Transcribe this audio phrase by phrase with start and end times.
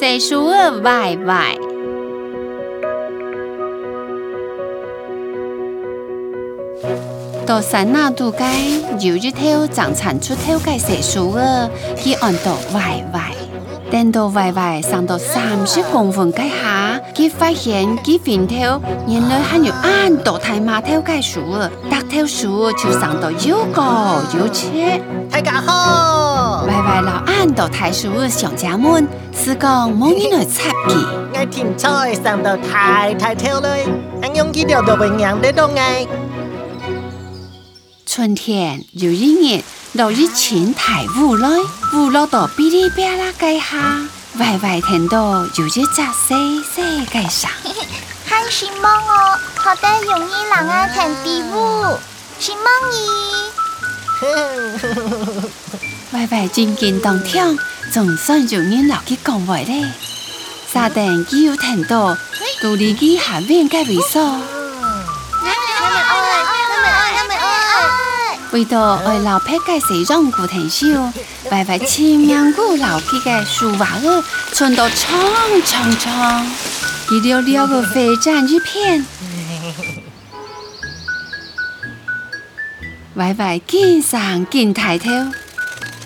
[0.00, 1.58] 销售额 YY，
[7.44, 13.32] 到三月度街，有一条增长出头的销售额，给按到 YY，
[13.90, 17.00] 等到 YY 上到三十公分个下。
[17.18, 18.54] 佮发现佮坟头
[19.08, 21.40] 原来还有岸大台码头街树，
[21.90, 26.62] 大条树就上到又高又切，大家伙！
[26.64, 29.68] 喂喂，老岸大台树上家门，是工
[29.98, 31.28] 冇人来拆的。
[31.34, 33.86] 俺田菜上到太台头嘞，
[34.22, 36.06] 俺用佮条做蚊娘的东挨。
[38.06, 41.48] 春天有一年，落雨晴台雾嘞，
[41.96, 44.08] 雾落到噼里啪啦盖下。
[44.36, 46.32] 歪歪疼道就只在世
[46.74, 47.50] 世界上，
[48.28, 51.54] 很 羡哦，好得容易人啊成地主，
[52.38, 52.96] 羡慕你。
[56.12, 57.58] 外外晶晶洞天
[57.90, 59.82] 总算容易留起讲话嘞，
[60.72, 62.14] 沙田只有天道，
[62.60, 64.18] 独立机下面该位数，
[68.52, 70.86] 为到外老拍介西装古天修。
[71.50, 75.18] 外外青阳古老街个书娃儿，村道长
[75.64, 76.46] 长长，
[77.10, 79.02] 一溜溜的飞展一片。
[83.14, 85.08] 外外金山金抬头，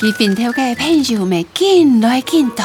[0.03, 2.65] 一边头的朋友们金来金到。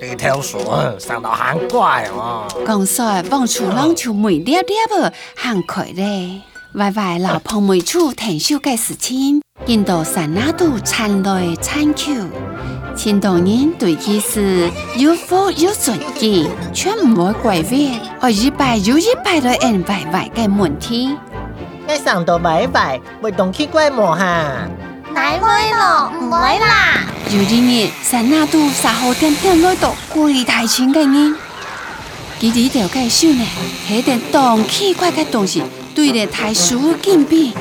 [0.00, 4.94] 这条船上到很乖哦，刚才王处浪就问点点不，
[5.36, 6.42] 很快的。
[6.74, 12.12] 外外老婆没处停修的事情，见到山那度残雷残桥，
[12.94, 21.16] 青岛人对起是又苦又尊敬，却唔会怪怨，而一排又一排的人外外的问题。
[21.88, 24.68] 该上到外外会动起怪魔哈。
[25.14, 27.00] 奶奶，了，不会了。
[27.30, 31.36] 有二日，神那都沙河点点来到贵大村个呢。
[32.38, 33.44] 记者条解说呢，
[33.88, 35.62] 那点动奇怪个东西
[35.94, 37.52] 对那大树根边，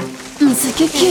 [0.41, 1.07] 唔是叫叫。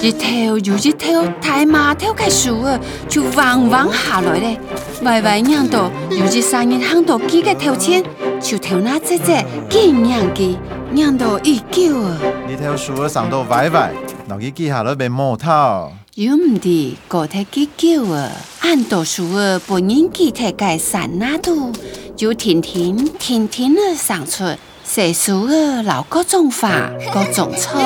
[0.00, 4.58] 一跳又一跳，抬马跳个树啊，就弯弯下来嘞。
[5.02, 8.02] 歪歪两多，有只三人行到几个偷钱，
[8.40, 9.26] 就跳那只只，
[9.68, 10.56] 见两记，
[10.92, 12.16] 两到一救啊。
[12.48, 13.90] 你条树啊，上到歪歪。
[14.28, 15.92] 老几记下来别木头。
[16.14, 17.46] 有唔得个体
[17.76, 18.30] 机构啊，
[18.60, 21.70] 按读书啊，本人具体该算哪度？
[22.16, 24.44] 就天天天天的上出，
[24.82, 27.78] 写书啊，老各种犯 各种错，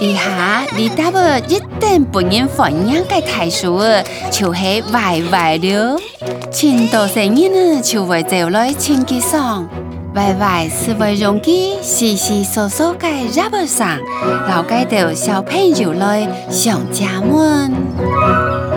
[0.00, 5.98] 以下你大不一定本人放养该题书啊，就系坏坏了。
[6.50, 9.68] 前多少年呢，就为这来成绩上。
[10.16, 13.98] 歪歪思维容机，细细索索介日不散，
[14.48, 18.75] 老街道小朋友来上家门。